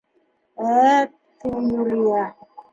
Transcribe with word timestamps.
—Ә,— 0.93 0.95
тине 1.45 1.87
Юлия. 1.93 2.27